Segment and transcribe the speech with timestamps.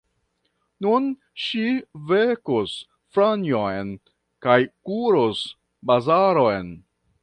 [0.85, 1.09] Nun
[1.47, 1.65] ŝi
[2.13, 2.73] vekos
[3.13, 3.95] Franjon
[4.47, 5.49] kaj kuros
[5.93, 6.79] bazaron.